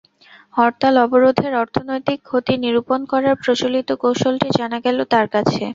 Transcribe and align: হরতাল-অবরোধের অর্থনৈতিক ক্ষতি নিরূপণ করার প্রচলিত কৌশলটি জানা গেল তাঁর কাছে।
হরতাল-অবরোধের 0.53 1.53
অর্থনৈতিক 1.61 2.19
ক্ষতি 2.23 2.53
নিরূপণ 2.63 2.99
করার 3.11 3.35
প্রচলিত 3.41 3.89
কৌশলটি 4.01 4.47
জানা 4.57 4.77
গেল 4.85 4.97
তাঁর 5.11 5.27
কাছে। 5.33 5.63